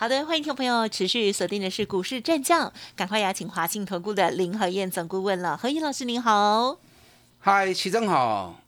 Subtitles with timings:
[0.00, 5.58] 好的，欢迎听众朋友持续锁定的是股市战将，赶快邀请华信投顾的林和燕总顾问了。
[5.58, 6.78] 何燕老师您好，
[7.38, 8.58] 嗨，齐正好，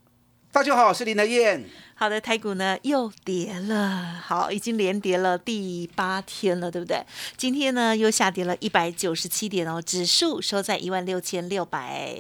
[0.53, 1.65] 大家好，我是林和燕。
[2.03, 7.01] 好的，台股呢又跌了，好，已经连跌了第八天了，对不对？
[7.37, 12.13] 今天呢又下跌了一百九十七点哦，指数收在一万六千六百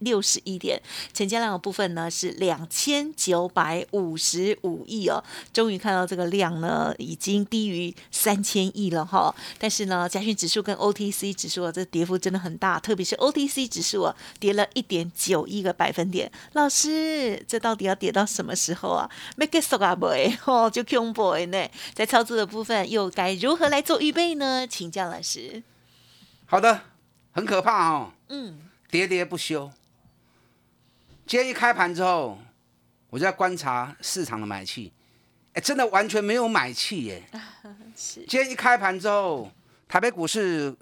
[0.00, 0.82] 六十一点，
[1.14, 9.34] 成交量的部分呢是两千九百五十五亿哦，终于看到这个量呢已经低于三千亿了哈。
[9.58, 16.30] 但是呢，加权指数跟 OTC 指数啊这跌幅真的很大，特别是 OTC 指数啊，跌了一点九一个百分点。
[16.52, 19.08] 老师，这到底要跌到什么时候啊？
[19.36, 20.06] 没结束啊，不
[20.50, 21.68] 哦，就恐怖呢。
[21.94, 24.66] 在操作的部分，又该如何来做预备呢？
[24.66, 25.62] 请教老师。
[26.46, 26.82] 好的，
[27.32, 28.12] 很可怕哦。
[28.28, 29.70] 嗯，喋喋不休。
[31.26, 32.38] 今天一开盘之后，
[33.10, 34.92] 我就在观察市场的买气，
[35.54, 37.22] 哎，真的完全没有买气耶。
[37.96, 38.24] 是。
[38.28, 39.50] 今天一开盘之后，
[39.88, 40.74] 台北股市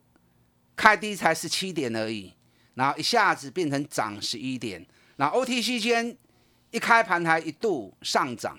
[0.75, 2.33] 开低才十七点而已，
[2.75, 4.85] 然后一下子变成涨十一点，
[5.17, 6.17] 然后 OTC 间。
[6.71, 8.59] 一开盘还一度上涨，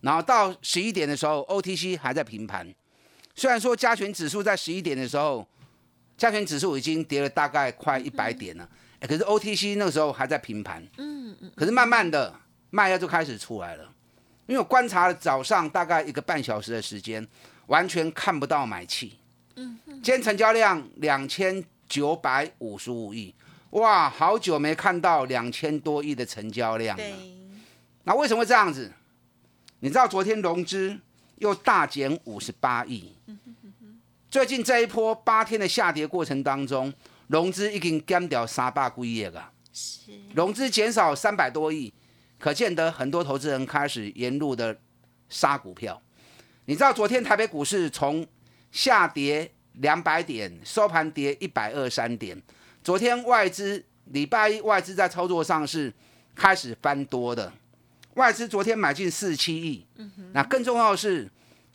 [0.00, 2.72] 然后到十一点的时候，OTC 还在平盘。
[3.34, 5.46] 虽然说加权指数在十一点的时候，
[6.16, 8.68] 加权指数已经跌了大概快一百点了，
[9.00, 10.86] 可是 OTC 那个时候还在平盘。
[10.98, 11.50] 嗯嗯。
[11.56, 12.32] 可是慢慢的
[12.70, 13.92] 卖压就开始出来了，
[14.46, 17.26] 因为我观察了早上大概一个半小时的时间，
[17.66, 19.18] 完全看不到买气。
[19.56, 19.76] 嗯。
[19.86, 23.34] 今天成交量两千九百五十五亿。
[23.74, 27.04] 哇，好久没看到两千多亿的成交量了。
[28.04, 28.92] 那为什么会这样子？
[29.80, 30.96] 你知道昨天融资
[31.38, 33.12] 又大减五十八亿。
[34.30, 36.92] 最近这一波八天的下跌过程当中，
[37.26, 39.50] 融资已经减掉三百几亿了。
[39.72, 40.12] 是。
[40.36, 41.92] 融资减少三百多亿，
[42.38, 44.78] 可见得很多投资人开始沿路的
[45.28, 46.00] 杀股票。
[46.66, 48.24] 你知道昨天台北股市从
[48.70, 52.40] 下跌两百点，收盘跌一百二三点。
[52.84, 55.90] 昨天外资礼拜一外资在操作上是
[56.34, 57.50] 开始翻多的，
[58.16, 59.86] 外资昨天买进四十七亿。
[60.34, 61.26] 那更重要是，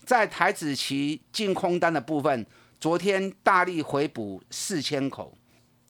[0.06, 2.46] 在台子期净空单的部分，
[2.80, 5.36] 昨天大力回补四千口。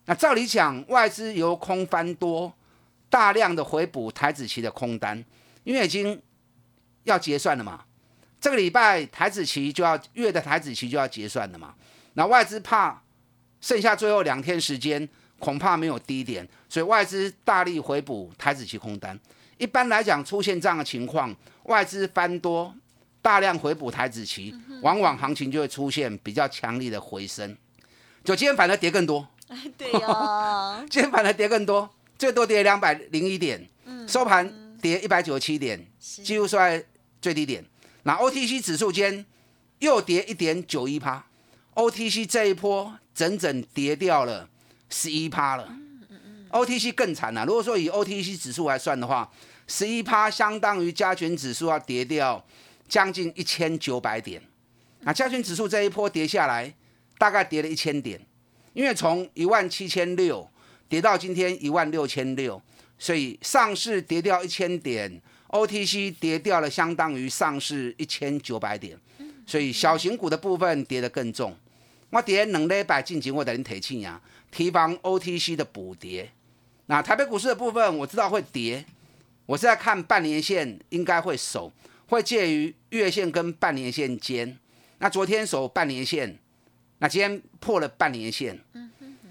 [0.06, 2.54] 那照理讲，外资由空翻多，
[3.10, 5.22] 大量的回补台子期的空单，
[5.66, 6.22] 因为已经
[7.04, 7.84] 要结算了嘛。
[8.40, 11.76] 这个礼拜台子期就要月的台子期就要结算了嘛。
[12.14, 13.02] 那外资怕。
[13.62, 19.18] 剩下最后两天时间，恐怕没有低点，所以外资大力回补台子期空单。
[19.58, 22.74] 一般来讲，出现这样的情况，外资翻多，
[23.22, 27.56] 大量回补台子期，往往行情就会出现比较强力的回升。
[28.24, 29.28] 就今天反而跌更多，
[29.78, 33.68] 对哦， 今天反而跌更多，最多跌两百零一点，
[34.08, 34.50] 收盘
[34.82, 36.82] 跌一百九十七点，几乎收在
[37.22, 37.66] 最低点。
[38.04, 39.26] 那 OTC 指数间
[39.80, 41.26] 又跌一点九一趴
[41.76, 42.98] ，OTC 这一波。
[43.20, 44.48] 整整跌掉了
[44.90, 45.70] 十一趴了
[46.52, 47.46] ，OTC 更惨了。
[47.46, 49.30] 如果说以 OTC 指数来算的话，
[49.68, 52.42] 十一趴相当于加权指数要跌掉
[52.88, 54.42] 将近一千九百点。
[55.02, 56.74] 那加权指数这一波跌下来，
[57.18, 58.18] 大概跌了一千点，
[58.72, 60.50] 因为从一万七千六
[60.88, 62.62] 跌到今天一万六千六，
[62.98, 68.98] 所以上市跌掉一千点，OTC 跌掉了相当于上市一千九百点，
[69.46, 71.54] 所以小型股的部分跌得更重。
[72.12, 76.32] 我跌两礼拜进前，我等你提醒呀，提防 OTC 的补跌。
[76.88, 78.84] 那台北股市的部分，我知道会跌。
[79.46, 81.72] 我是在看半年线，应该会守，
[82.08, 84.58] 会介于月线跟半年线间。
[84.98, 86.40] 那昨天守半年线，
[86.98, 88.60] 那今天破了半年线。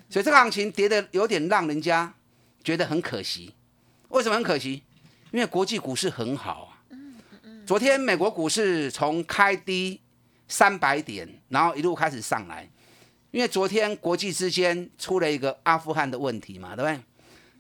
[0.09, 2.15] 所以这个行情跌的有点让人家
[2.63, 3.55] 觉得很可惜。
[4.11, 4.83] 为什么很可惜？
[5.33, 6.71] 因为国际股市很好啊。
[7.67, 10.01] 昨天美国股市从开低。
[10.49, 12.69] 三百点，然后一路开始上来，
[13.31, 17.01] 因为昨天国际之间出了一个阿富汗的问题嘛，对不对？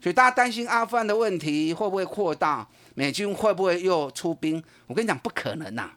[0.00, 4.62] 所以大家担心阿富汗的问题会不会扩大，美军会不会又出兵？
[4.86, 5.90] 我跟你讲，不可能呐，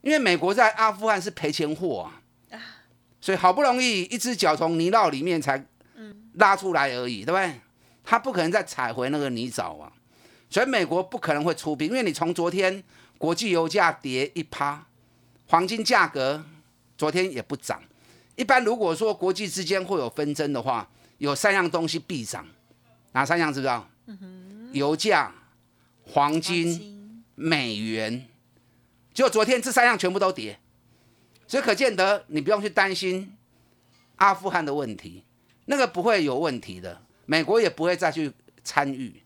[0.00, 2.10] 因为美国在阿富汗是赔钱货
[2.50, 2.58] 啊，
[3.20, 5.64] 所以好不容易一只脚从泥淖里面才
[6.34, 7.60] 拉出来而已，对不对？
[8.02, 9.92] 他不可能再踩回那个泥沼啊，
[10.50, 12.82] 所以美国不可能会出兵，因为你从昨天
[13.18, 14.86] 国际油价跌一趴。
[15.54, 16.44] 黄金价格
[16.98, 17.80] 昨天也不涨。
[18.34, 22.44] 一般如果说国际之间会有纷争的话，有三样东西必涨。
[23.12, 23.88] 哪三样知不知道？
[24.72, 25.32] 油价、
[26.02, 28.26] 黄金、美元。
[29.12, 30.58] 就昨天这三样全部都跌，
[31.46, 33.36] 所以可见得你不用去担心
[34.16, 35.22] 阿富汗的问题，
[35.66, 38.32] 那个不会有问题的，美国也不会再去
[38.64, 39.22] 参与。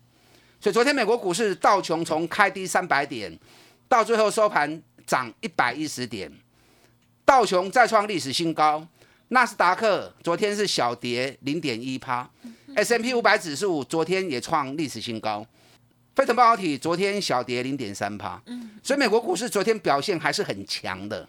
[0.61, 3.39] 所以昨天美国股市道琼从开低三百点，
[3.89, 6.31] 到最后收盘涨一百一十点，
[7.25, 8.87] 道琼再创历史新高。
[9.28, 12.28] 纳斯达克昨天是小跌零点一趴
[12.75, 15.46] ，S M P 五百指数昨天也创历史新高，
[16.14, 18.40] 费城半导体昨天小跌零点三趴，
[18.82, 21.26] 所以美国股市昨天表现还是很强的。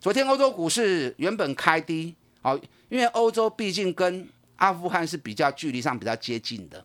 [0.00, 6.84] 昨天欧洲股市原本开低，哦，因为欧洲毕竟跟阿富汗是比较距离上比较接近的。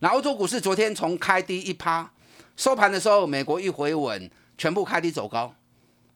[0.00, 2.10] 那欧洲股市昨天从开低一趴，
[2.56, 5.54] 收盘的时候美国一回稳，全部开低走高，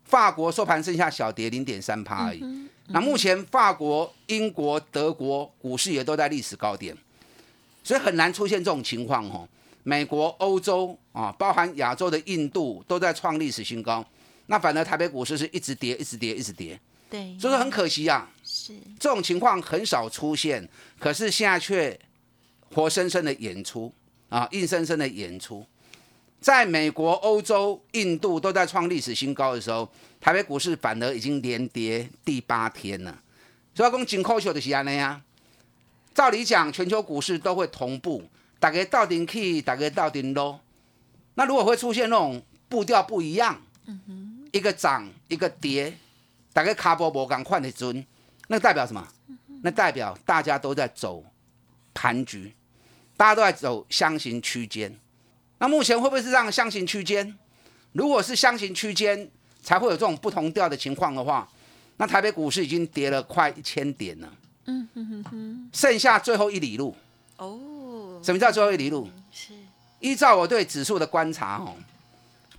[0.05, 2.43] 法国收盘剩下小跌零点三趴而已。
[2.88, 6.96] 那目前法国、英国、德国股市也都在历史高点，
[7.85, 9.46] 所以很难出现这种情况哦。
[9.82, 14.05] 美国、欧洲啊，包含亚洲的印度都在创历史新高，
[14.46, 16.79] 那反而台北股市是一直跌、一直跌、一直跌。
[17.11, 18.31] 对，所以说很可惜啊。
[18.44, 20.67] 是这种情况很少出现，
[20.99, 21.99] 可是现在却
[22.75, 23.93] 活生生的演出
[24.29, 25.64] 啊，硬生生的演出。
[26.40, 29.90] 在美国、欧洲、印度都在创历史新高的时候，
[30.20, 33.23] 台北股市反而已经连跌第八天了。
[33.75, 35.20] 所以讲紧扣球的是安尼啊。
[36.14, 40.61] 照理讲，全球股市都会同步，大家到顶去，大家到顶落。
[41.35, 43.61] 那如果会出现那种步调不一样，
[44.52, 45.96] 一个涨一个跌，
[46.52, 48.05] 大家卡波波赶快的尊，
[48.49, 49.06] 那代表什么？
[49.62, 51.25] 那代表大家都在走
[51.94, 52.55] 盘局，
[53.17, 54.96] 大家都在走箱型区间。
[55.59, 57.37] 那目前会不会是这样箱型区间？
[57.93, 59.29] 如果是箱型区间，
[59.63, 61.49] 才会有这种不同调的情况的话，
[61.97, 64.33] 那台北股市已经跌了快一千点了。
[64.67, 65.71] 嗯哼哼哼。
[65.73, 66.95] 剩下最后一里路。
[67.39, 68.21] 哦。
[68.23, 69.09] 什么叫最后一里路？
[69.33, 69.53] 是。
[70.01, 71.75] 依照我对指数的观察，哦，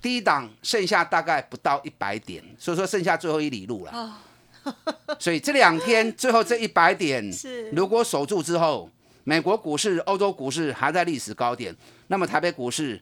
[0.02, 3.92] 低档剩下大概不到一百点，所以说剩下最后一里路了。
[3.92, 4.74] 哦。
[5.18, 8.90] 所以这两天最后这一百点， 是如果守住之后。
[9.30, 11.72] 美国股市、欧洲股市还在历史高点，
[12.08, 13.00] 那么台北股市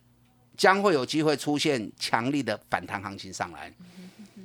[0.59, 3.73] 将会有机会出现强力的反弹行情上来。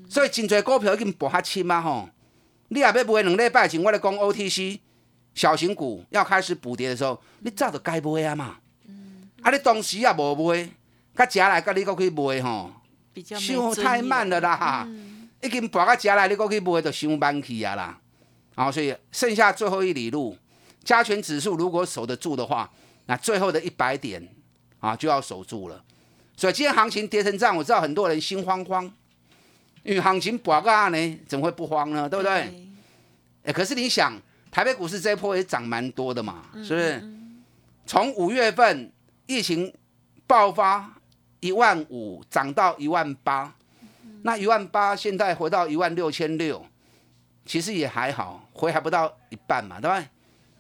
[0.08, 2.08] 所以真侪股票已经博下深啊吼！
[2.70, 4.80] 你也要买两礼拜前，我咧讲 OTC
[5.36, 8.56] 小型股要开始补跌的时候，你早就该买啊嘛。
[9.42, 10.70] 啊，你当时也无买，
[11.14, 12.72] 甲食来甲你搁去买吼，
[13.26, 14.88] 想太慢了啦！
[15.42, 18.00] 已经博甲食来，你搁去买就伤慢去啊啦。
[18.56, 20.38] 啊，所以剩下最后一里路。
[20.84, 22.70] 加权指数如果守得住的话，
[23.06, 24.28] 那最后的一百点
[24.80, 25.84] 啊就要守住了。
[26.36, 28.84] 所以今天行情跌成这样，我知道很多人心慌慌，
[29.84, 32.10] 因为行情不啊呢，怎么会不慌呢？
[32.10, 32.32] 对不对？
[33.44, 34.14] 哎，可是你想，
[34.50, 37.04] 台北股市这一波也涨蛮多的嘛，是不是？
[37.86, 38.92] 从五月份
[39.28, 39.74] 疫情
[40.26, 40.94] 爆发
[41.42, 43.54] 一万五涨到一万八，
[44.24, 46.66] 那一万八现在回到一万六千六，
[47.46, 50.08] 其实也还好，回还不到一半嘛，对不对？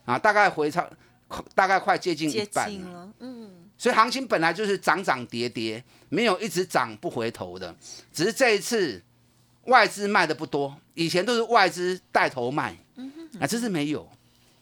[0.05, 0.87] 啊，大概回超，
[1.55, 3.11] 大概快接近一半了。
[3.19, 7.73] 嗯，所以行情本来就是涨涨跌跌，没有一直涨不回头的。
[8.11, 9.01] 只是这一次
[9.65, 12.77] 外资卖的不多，以前都是外资带头卖。
[12.95, 14.07] 嗯啊，这次没有，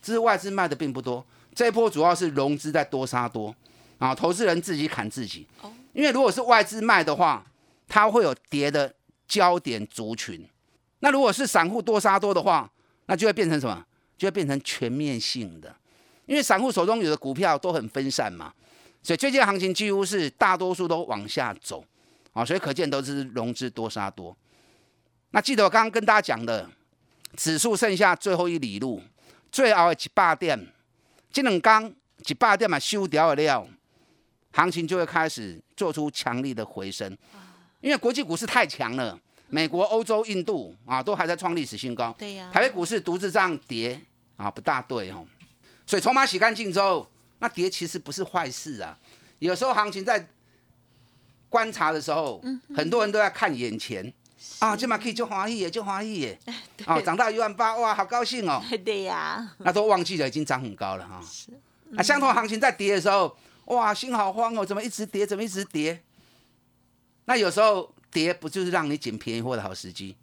[0.01, 1.25] 这是外资卖的并不多。
[1.53, 3.53] 这一波主要是融资在多杀多，
[3.97, 5.45] 啊，投资人自己砍自己。
[5.61, 7.45] 哦，因为如果是外资卖的话，
[7.89, 8.93] 它会有跌的
[9.27, 10.47] 焦点族群。
[10.99, 12.71] 那如果是散户多杀多的话，
[13.07, 13.83] 那就会变成什么？
[14.21, 15.75] 就会变成全面性的，
[16.27, 18.53] 因为散户手中有的股票都很分散嘛，
[19.01, 21.83] 所以最近行情几乎是大多数都往下走
[22.31, 24.37] 啊，所以可见都是融资多杀多。
[25.31, 26.69] 那记得我刚刚跟大家讲的，
[27.35, 29.01] 指数剩下最后一里路，
[29.51, 30.67] 最后的一百点，
[31.31, 31.91] 这两刚
[32.27, 33.67] 一百点嘛收掉了，
[34.51, 37.17] 行情就会开始做出强力的回升，
[37.79, 43.99] 因为国际股市太强了，美国、欧洲、印度啊都还在创历史新高，对呀，台北股市独自这样跌。
[44.41, 45.25] 啊，不大对哦，
[45.85, 48.97] 所以筹码洗干净之后，那跌其实不是坏事啊。
[49.39, 50.27] 有时候行情在
[51.49, 52.41] 观察的时候，
[52.75, 54.13] 很多人都在看眼前
[54.59, 56.39] 啊，这马可以就华裔耶，就华裔耶，
[56.85, 58.63] 啊，涨到一万八，哇，好高兴哦。
[58.85, 61.21] 对呀，那都忘记了已经涨很高了哈。
[61.23, 61.51] 是，
[61.95, 66.01] 啊，相同行情在跌的时候，哇，心好慌哦，怎么一直跌，怎么一直跌？
[67.25, 70.15] 那有时候跌不就是让你捡便宜货的好时机？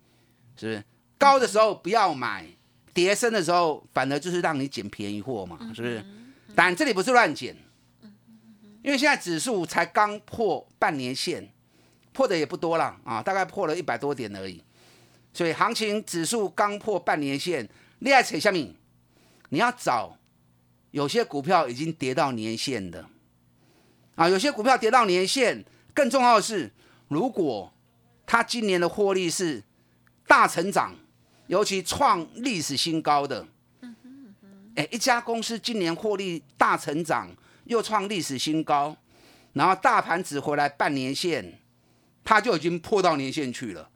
[0.56, 0.84] 是不是？
[1.18, 2.46] 高的时候不要买。
[2.98, 6.04] 跌升的时候，反而就是让你捡便宜货嘛，是不是？
[6.56, 7.56] 但这里不是乱捡，
[8.82, 11.48] 因为现在指数才刚破半年线，
[12.12, 14.60] 破的也不多了啊，大概破了一百多点而已。
[15.32, 17.68] 所以行情指数刚破半年线，
[18.00, 18.74] 你爱扯下面，
[19.50, 20.18] 你要找
[20.90, 23.06] 有些股票已经跌到年线的，
[24.16, 25.64] 啊，有些股票跌到年线。
[25.94, 26.72] 更重要的是，
[27.06, 27.72] 如果
[28.26, 29.62] 它今年的获利是
[30.26, 30.96] 大成长，
[31.48, 33.44] 尤其创历史新高的，
[34.76, 37.28] 哎，一家公司今年获利大成长，
[37.64, 38.94] 又创历史新高，
[39.54, 41.58] 然后大盘只回来半年线，
[42.22, 43.90] 它就已经破到年线去了。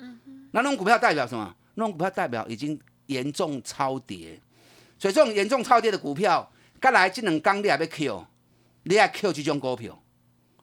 [0.52, 1.54] 那那种股票代表什么？
[1.75, 4.40] 那种股票代表已经严重超跌。
[4.99, 8.26] 所以这种严重超跌的股票，该来这两刚你也要 Q，
[8.85, 10.02] 你也 Q 这种股票，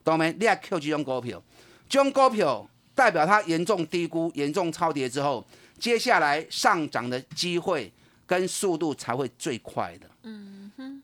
[0.02, 0.32] 懂没？
[0.32, 1.40] 你也 Q 这种股票，
[1.88, 5.46] 这种股票代表它严重低估、严重超跌之后，
[5.80, 7.92] 接下来上涨的机会
[8.26, 10.06] 跟速度才会最快的。
[10.22, 11.02] 嗯哼。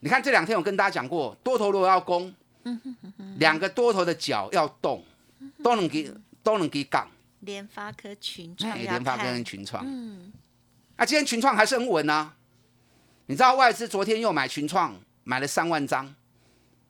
[0.00, 2.34] 你看这两天我跟大家讲过，多头如果要攻，
[3.38, 5.04] 两个多头的脚要动，
[5.62, 7.08] 都能给都能给杠。
[7.40, 10.32] 联发科群创，联发科跟群创，嗯，
[10.96, 12.34] 啊，今天群创还是很稳啊。
[13.26, 16.12] 你知道外资昨天又买群创，买了三万张，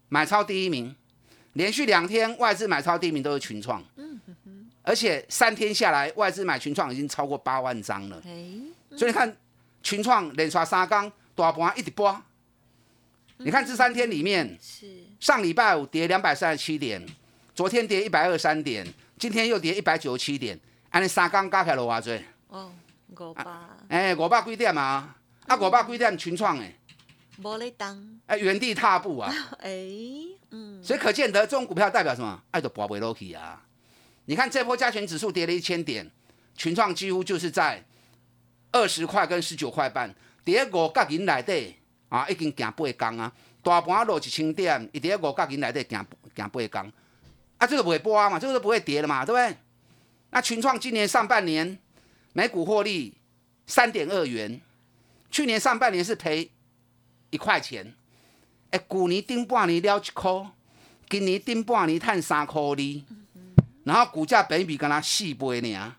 [0.08, 0.94] 买超第一名，
[1.52, 4.18] 连续两天外资买超第一名都是群创，嗯
[4.82, 8.20] 而且三天下来外资买群创已经超过八万张了，
[8.96, 9.36] 所以你看
[9.82, 12.20] 群创连刷三缸，大盘一直波，
[13.38, 15.04] 你看这三天里面，是。
[15.20, 17.04] 上礼拜五跌两百三十七点，
[17.54, 18.84] 昨天跌一百二十三点，
[19.18, 20.58] 今天又跌一百九十七点，
[20.90, 22.24] 安尼三缸加起来落偌济？
[22.48, 22.72] 哦，
[23.16, 23.44] 五百，
[23.88, 25.14] 哎，五百几点啊？
[25.46, 26.74] 啊，五百几点群创诶，
[27.42, 29.70] 无咧动，哎，原地踏步啊， 哎，
[30.50, 32.42] 嗯，所以可见得这种股票代表什么？
[32.50, 33.62] 爱都博不落去啊！
[34.26, 36.08] 你看这波加权指数跌了一千点，
[36.56, 37.84] 群创几乎就是在
[38.70, 40.14] 二十块跟十九块半，
[40.44, 41.74] 跌五角银内底
[42.08, 46.92] 啊，已经行八工啊，大盘落一千点，一跌五角银内底行行八工，
[47.58, 49.56] 啊，这个不会波嘛，这个都不会跌了嘛，对不对？
[50.30, 51.78] 那群创今年上半年
[52.32, 53.16] 每股获利
[53.66, 54.60] 三点二元。
[55.30, 56.50] 去年上半年是赔
[57.30, 57.94] 一块钱，
[58.70, 60.30] 哎，去年顶半年了一块，
[61.08, 62.76] 今年顶半年赚三块二，
[63.84, 65.96] 然后股价比比跟他四倍呢，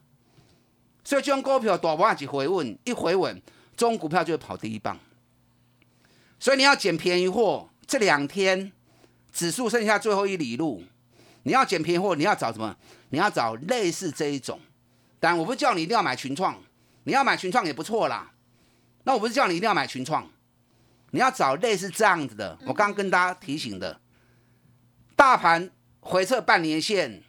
[1.04, 3.42] 所以这种股票大盘一回稳，一回稳，
[3.76, 4.98] 中股票就会跑第一棒。
[6.40, 8.72] 所以你要捡便宜货，这两天
[9.32, 10.84] 指数剩下最后一里路，
[11.44, 12.76] 你要捡便宜货，你要找什么？
[13.10, 14.60] 你要找类似这一种，
[15.20, 16.62] 但我不是叫你一定要买群创，
[17.04, 18.32] 你要买群创也不错啦。
[19.04, 20.30] 那我不是叫你一定要买群创，
[21.12, 22.58] 你要找类似这样子的。
[22.66, 24.00] 我刚刚跟大家提醒的，
[25.16, 27.22] 大盘回撤半年线，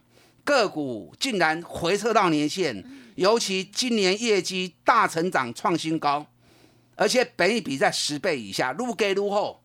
[0.45, 2.85] 个股竟然回撤到年线，
[3.17, 6.27] 尤其今年业绩大成长创新高，
[6.95, 9.63] 而且本益比在十倍以下，撸给撸后，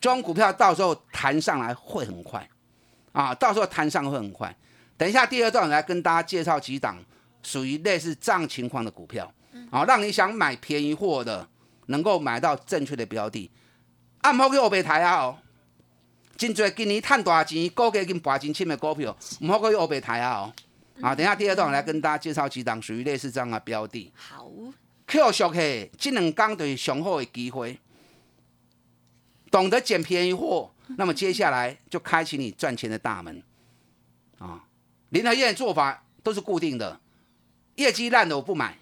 [0.00, 2.48] 这种股票到时候弹上来会很快，
[3.12, 4.56] 啊，到时候弹上会很快。
[4.96, 6.98] 等一下第二段来跟大家介绍几档
[7.42, 9.30] 属于类似这样情况的股票。
[9.70, 11.46] 好，让你想买便宜货的，
[11.86, 13.50] 能够买到正确的标的。
[14.22, 15.38] 按好去后背台啊哦，
[16.36, 20.52] 真侪今年赚大钱，股价跟拔金深的股票，唔好去后背台啊哦。
[21.00, 24.10] 啊，等下第二段来跟大家介绍几档属于类似这样的标的。
[24.14, 24.50] 好
[25.06, 27.78] ，Q 熟嘿，这两天就是上好的机会。
[29.50, 33.42] 懂得捡便宜货，那么接下来就开启你赚钱的大门。
[34.38, 34.64] 啊，
[35.10, 37.00] 林和燕的做法都是固定的，
[37.76, 38.76] 业绩烂的我不买。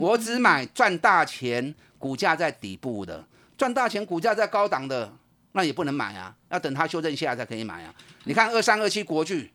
[0.00, 3.24] 我只买赚大钱，股价在底部的；
[3.56, 5.12] 赚大钱，股价在高档的，
[5.56, 7.94] 那也不能买啊，要等它修正下来才可以买啊。
[8.24, 9.52] 你看二三二七国巨，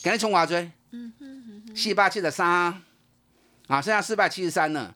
[0.00, 1.12] 赶紧冲华追，嗯
[1.74, 2.48] 四百七十三，
[3.66, 4.94] 啊，剩下四百七十三呢。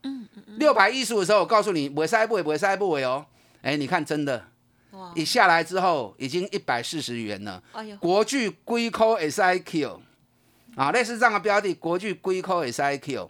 [0.58, 3.26] 六百一十五的时候，我告诉你，不会塞不会，不会塞不会哦。
[3.62, 4.46] 哎，你看真的，
[5.16, 7.61] 一下来之后已经一百四十元了。
[7.99, 10.00] 国巨硅科 S I Q，
[10.76, 13.28] 啊，类似这样的标的，国巨硅科 S I Q。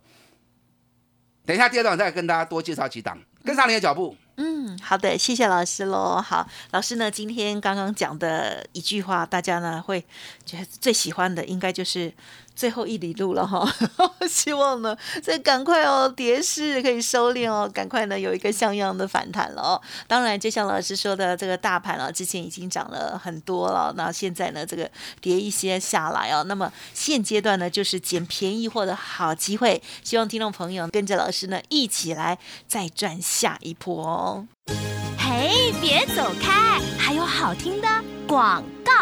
[1.46, 4.14] 等一下，第二段再跟大家多介绍几档，跟上你的脚步。
[4.14, 6.20] 嗯，嗯好的，谢谢老师喽。
[6.20, 10.04] 好，老师呢，今天刚刚讲的一句话，大家呢会
[10.44, 12.12] 觉得最喜欢的，应该就是
[12.56, 13.64] 最后一里路了哈。
[14.28, 19.80] 希望呢，再赶快哦，跌势可以收敛哦，赶快呢有一个像样的反弹了哦。
[20.08, 29.80] 当然，就像老师说的，这个大盘啊，之前已经涨了很多了，那现在呢，这个跌一些下来哦，那么现阶段呢，就是捡便宜货的好机会。
[30.02, 32.36] 希望听众朋友跟着老师呢，一起来
[32.66, 34.23] 再赚下一波哦。
[35.18, 36.80] 嘿，别走开！
[36.98, 37.88] 还有好听的
[38.26, 38.92] 广告。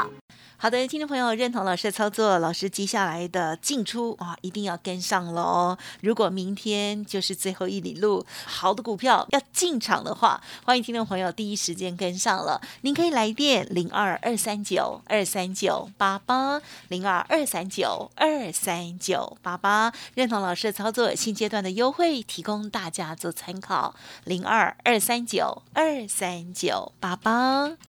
[0.62, 5.76] 好的，听众朋友认同老师的操作，老师接下来的进出啊，一定要跟上喽。
[6.02, 12.60] 如果明天就是最后一里路，好的股票要进场的话，欢迎听众朋友第一时间跟上了。
[12.82, 27.91] 您可以来电零二二三九二三九八八零二二三九二三九八八，认同老师的操作，新阶段的优惠提供大家做参考，零二二三九二三九八八。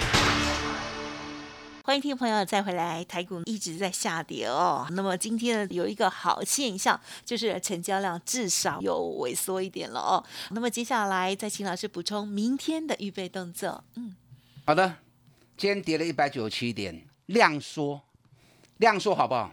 [1.83, 4.85] 欢迎听众朋友再回来，台股一直在下跌哦。
[4.91, 10.23] 那么今天呢，有一个好现象，就是成交量至少有萎缩一点了哦。
[10.51, 13.83] 那么接下来再请老师补充明天的预备动作。
[13.95, 14.15] 嗯，
[14.63, 14.95] 好的，
[15.57, 17.99] 今天跌了一百九十七点，量缩，
[18.77, 19.51] 量缩好不好？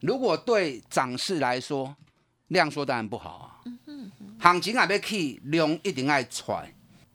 [0.00, 1.94] 如果对涨势来说，
[2.46, 3.60] 量缩当然不好啊。
[3.66, 4.10] 嗯哼，
[4.40, 6.66] 行情还没起，量一定爱喘。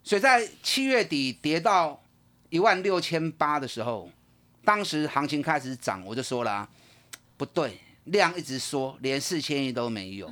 [0.03, 1.99] 所以在七月底跌到
[2.49, 4.11] 一万六千八的时候。
[4.63, 6.69] 当时行情开始涨，我就说了啊，
[7.37, 10.29] 不对，量一直缩，连四千亿都没有，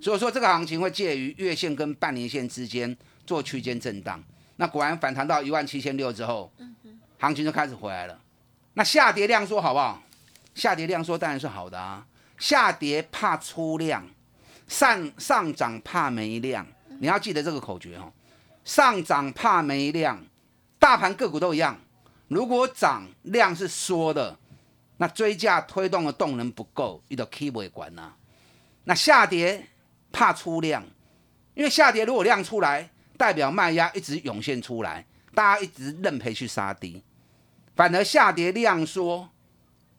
[0.00, 4.22] 所以说这个行情会介于月线跟半年线之间做区间震荡。
[4.56, 6.52] 那果然反弹到一万七千六之后，
[7.18, 8.18] 行情就开始回来了。
[8.74, 10.02] 那下跌量缩好不好？
[10.54, 12.06] 下跌量缩当然是好的啊。
[12.38, 14.04] 下跌怕出量，
[14.66, 16.66] 上上涨怕没量。
[17.00, 18.12] 你要记得这个口诀哦，
[18.64, 20.24] 上涨怕没量，
[20.78, 21.78] 大盘个股都一样。
[22.28, 24.36] 如果涨量是缩的，
[24.96, 28.12] 那追价推动的动能不够，你都 keep 不管呐。
[28.84, 29.66] 那下跌
[30.12, 30.84] 怕出量，
[31.54, 37.02] 因为下跌如果量出来，代表卖压一直涌现出来，大家一直认赔去杀低。
[37.76, 39.28] 反而下跌量缩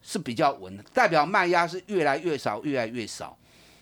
[0.01, 3.37] 是比较稳的，代表卖压是越来越少，越来越少。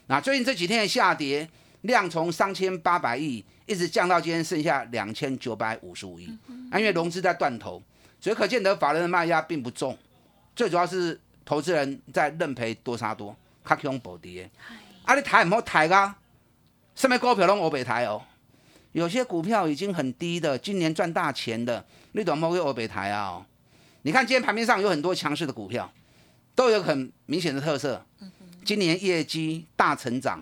[0.07, 1.47] 那最近这几天的下跌
[1.81, 6.25] 量从三千八百亿一直降到今天剩下两千九百五十五亿，
[6.73, 7.81] 因为融资在断头。
[8.23, 9.97] 所以可见得法人的卖压并不重，
[10.55, 14.49] 最主要是投资人在认赔多杀多，卡强保跌。
[15.03, 16.17] 啊，你抬唔好抬啊！
[16.95, 18.23] 上面股票拢我北抬哦？
[18.93, 23.45] 有些股票已经很低的，今年赚大钱的，你怎么会我北抬啊？
[24.03, 25.91] 你看今天盘面上有很多强势的股票，
[26.55, 28.05] 都有很明显的特色。
[28.63, 30.41] 今年业绩大成长，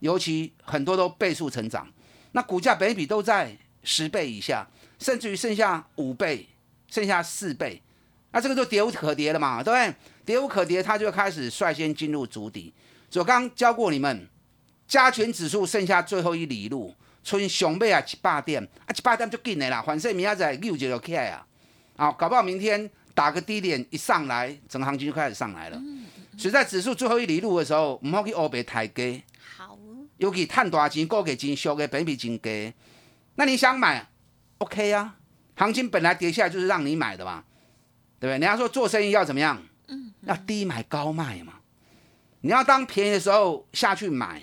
[0.00, 1.86] 尤其很多都倍数成长，
[2.32, 4.66] 那股价本比都在十倍以下，
[4.98, 6.48] 甚至于剩下五倍。
[6.98, 7.80] 剩下四倍，
[8.32, 9.94] 那这个就跌无可跌了嘛，对不对？
[10.24, 12.74] 跌无可跌，它就开始率先进入主底。
[13.14, 14.28] 我刚刚教过你们，
[14.88, 21.46] 加权指数剩下最后一里路，春熊背啊七八点，啊七八点就进来啦，反正明仔载六就要起来啊，
[21.96, 25.80] 啊，搞不好明天打个低点一上来，整个行情就开始上来了。
[26.36, 29.22] 所以在指数最后一里路的时候，唔好去欧北抬价，
[29.56, 29.78] 好，
[30.16, 32.72] 尤其探大钱、高给金、小嘅本比金低，
[33.36, 34.04] 那你想买
[34.58, 35.14] ，OK 啊？
[35.58, 37.42] 行情本来跌下来就是让你买的嘛，
[38.20, 38.30] 对不对？
[38.30, 39.60] 人家说做生意要怎么样？
[39.88, 41.54] 嗯，要低买高卖嘛。
[42.42, 44.40] 你要当便宜的时候下去买，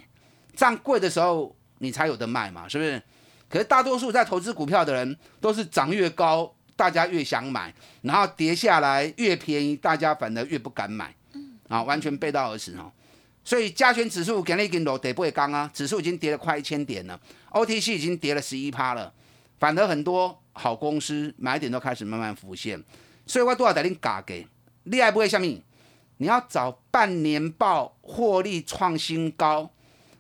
[0.53, 3.01] 涨贵的时候你才有的卖嘛，是不是？
[3.47, 11.15] 可是大多数在投资股票的人都是涨越高，大家越想买，然后跌下来越便宜，大家反而越不敢买。
[11.31, 12.91] 嗯，啊，完全背道而驰哦。
[13.45, 17.17] 所以加权指数给你一根落底不会刚啊，指数已经跌了快一千点了
[17.51, 19.13] ，OTC 已经跌了十一趴了，
[19.59, 20.41] 反而很多。
[20.55, 22.81] 好公司买点都开始慢慢浮现，
[23.27, 24.47] 所以我都要带你嘎给，
[24.85, 25.61] 厉害不会下面，
[26.17, 29.69] 你要找半年报获利创新高，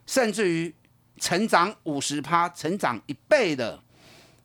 [0.05, 0.75] 甚至于
[1.17, 3.81] 成长五十趴、成长一倍的，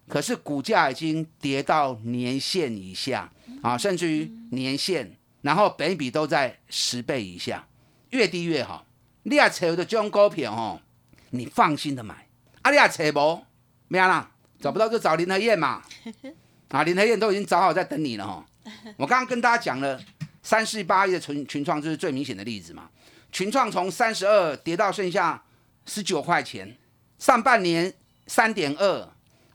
[0.09, 7.66] 可是股价已经跌到年线以下啊，甚至于年线，然后本比都在十倍以下，
[8.11, 8.87] 越低越好。
[9.24, 10.81] 你要找的这种股票哦，
[11.31, 12.29] 你放心的买，
[12.62, 13.44] 啊，你要找无，
[13.88, 14.30] 咩啦？
[14.61, 15.83] 找不到就找林和燕嘛，
[16.68, 18.44] 啊，林和燕都已经找好在等你了哈。
[18.96, 20.01] 我刚刚跟大家讲了，
[20.42, 22.88] 三四八亿的群群创就是最明显的例子嘛。
[23.33, 25.42] 群创从三十二跌到剩下
[25.87, 26.77] 十九块钱，
[27.18, 27.92] 上半年
[28.27, 29.09] 三点二，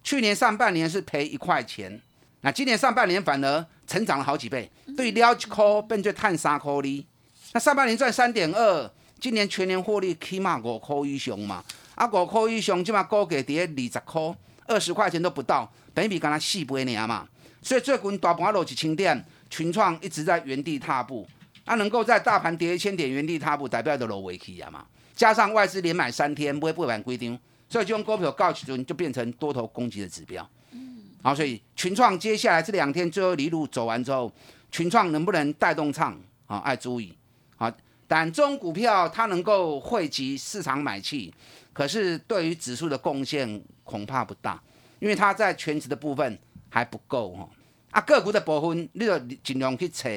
[0.03, 2.01] 去年上半年是赔一块钱，
[2.41, 7.05] 那今年上半年反而成长了好几倍，对，撩一颗变做碳三颗哩。
[7.53, 11.63] 那上半年赚三点二，今年全年获利起码五块以上嘛，
[11.95, 14.35] 啊五块以上，起码高给跌二十块，
[14.67, 17.27] 二十块钱都不到，本比刚才四倍年嘛，
[17.61, 21.27] 所以最近大盘落一千点，群创一直在原地踏步。
[21.65, 30.47] 它能够在大盘跌一千点原地踏步，代表的落尾期啊嘛，加上外资连买三天，不会不满规定，所以就用股票告起准就变成多头攻击的指标。
[30.71, 34.31] 嗯，好，所以群创接下来这两天最后一路走完之后，
[34.71, 36.59] 群创能不能带动唱啊？
[36.59, 37.11] 爱注意
[37.57, 37.73] 啊！
[38.07, 41.33] 但这种股票它能够汇集市场买气，
[41.73, 44.61] 可是对于指数的贡献恐怕不大，
[44.99, 47.49] 因为它在全值的部分还不够哈。
[47.91, 50.09] 啊，个股的部分你就尽量去扯。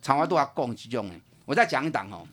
[0.00, 2.26] 长华都要供这种的，我再讲一档哦。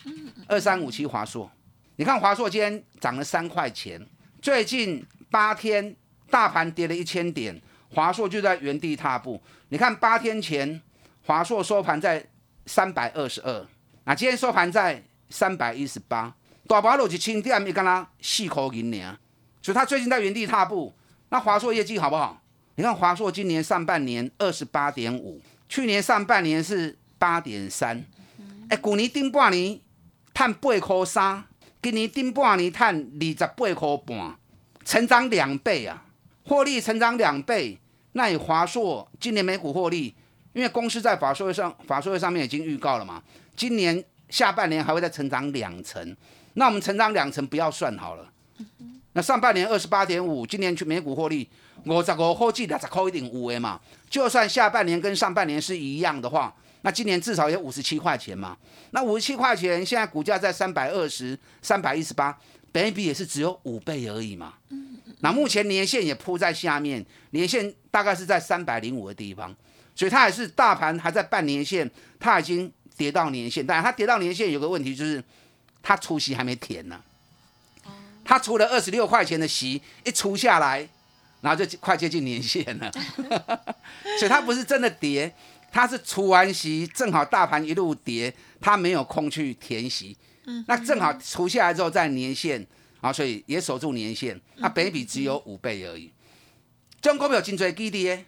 [0.48, 1.52] 二三五七华硕，
[1.98, 4.02] 你看华硕今天涨了三块钱，
[4.42, 5.94] 最近八天
[6.30, 7.62] 大盘跌了一千点，
[7.94, 9.42] 华硕就在原地踏步。
[9.68, 10.82] 你看八天前
[11.26, 12.26] 华硕收盘在
[12.66, 13.68] 三百二十二，
[14.06, 16.34] 那今天收盘在三百一十八，
[16.68, 19.20] 大把落去清点，一跟他四块银呢。
[19.62, 20.94] 所以它最近在原地踏步。
[21.30, 22.42] 那华硕业绩好不好？
[22.76, 26.98] 你看华硕今年上半年二十八点五，去年上半年是。
[27.22, 28.04] 八点三，
[28.68, 29.80] 哎，去年顶半年
[30.34, 31.44] 赚八块三，
[31.80, 34.36] 今年顶半年赚二十八块半，
[34.84, 36.04] 成长两倍啊！
[36.44, 37.78] 获利成长两倍，
[38.14, 40.16] 那以华硕今年每股获利，
[40.54, 43.22] 因为公司在法说会上法说会上面已经预告了嘛，
[43.56, 46.18] 今年下半年还会再成长两成，
[46.56, 48.28] 那我们成长两成不要算好了，
[49.14, 51.50] 那上半年二十八点五，今年去美股获利
[51.86, 56.54] 五十五块至六十扣一点五的嘛，就算下半年跟上半年是一样的话。
[56.84, 58.58] 那今年至少也五十七块钱嘛？
[58.90, 62.36] 那五十七块钱，现在股价在三百二十三百一十八，
[62.72, 64.54] 本比也是只有五倍而已嘛。
[65.20, 69.56] 那目前年线也铺在下面，年线大概是在三百零五的地方，
[69.94, 71.88] 所以它还是大盘还在半年线，
[72.20, 73.64] 它已经跌到年线。
[73.64, 75.24] 但是它跌到年线有个问题就是，
[75.84, 77.00] 它除息还没填呢。
[78.32, 80.88] 它除了二十六块钱的息一除下来，
[81.42, 82.90] 然后就快接近年线了。
[84.18, 85.30] 所以它不是真的跌。
[85.70, 90.16] 它是除完息，正好大盘一路跌，它没有空去填息，
[90.46, 92.66] 嗯，那正好除下来之后再年线
[93.02, 96.10] 啊，所以也守住年线，它本比只有五倍而已。
[97.02, 98.24] 中国股票颈椎低跌，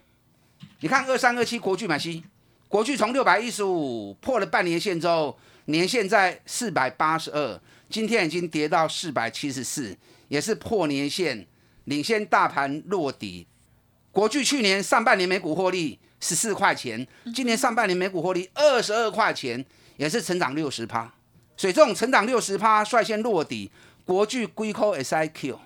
[0.81, 2.25] 你看二三二七国巨买西，
[2.67, 11.45] 国巨从六百一十五破了半年线之后，年线在四百八十二，今天已经跌到四百七十四，也是破年线，
[11.85, 13.47] 领先大盘落底。
[14.11, 15.99] 国巨去年上半年每股获利。
[16.25, 19.65] 十四块钱，今年上半年每股获利二十二块钱，
[19.97, 21.13] 也是成长六十趴。
[21.57, 23.69] 所以这种成长六十趴率先落底，
[24.05, 25.57] 国巨硅科 SIQ，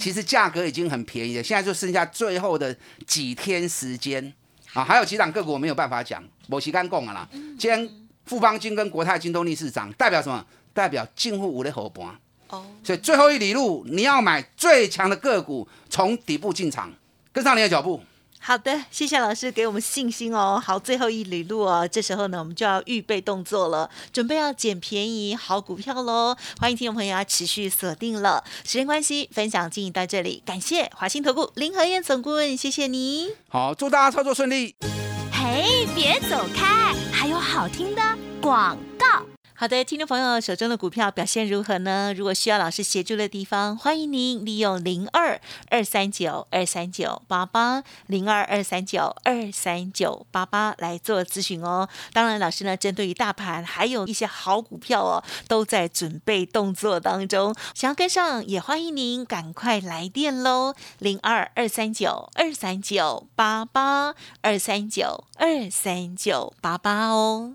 [0.00, 2.74] 其实价格已经很便宜了，现在就剩下最后的
[3.06, 4.32] 几天时间
[4.72, 7.28] 啊，还有几档个股我没有办法讲，某期干供啊啦。
[7.58, 7.86] 今天
[8.24, 10.42] 富邦金跟国泰金都逆势涨，代表什么？
[10.78, 12.06] 代表近乎五的伙伴。
[12.50, 16.92] 哦，所以最后一里路你要买最强的个股，从底部进场，
[17.32, 18.00] 跟上你的脚步。
[18.38, 20.62] 好的，谢谢老师给我们信心哦。
[20.64, 26.36] 好，最后一里路哦，这时候呢，我们就要预备动作了，准备要捡便宜好股票喽。
[26.60, 28.44] 欢迎听众朋友要持续锁定了。
[28.64, 33.30] 时间关系，分享进行到这里，感谢华兴投顾林和燕总顾问，谢谢你。
[33.48, 34.76] 好，祝大家操作顺利。
[35.32, 38.00] 嘿，别走开，还有好听的
[38.40, 39.37] 广告。
[39.60, 42.14] 好的，听众朋友手中的股票表现如何呢？
[42.16, 51.88] 如果需要老师协助的地方，欢迎您利用零二二三九二三九八八零二二三九二三九八八来做咨询哦。
[52.12, 57.52] 当然，老师呢针对于大盘还有一些好股票哦，都在准备动作当中。
[57.74, 67.54] 想要跟上，也欢迎您赶快来电喽，零二二三九二三九八八二三九二三九八八哦。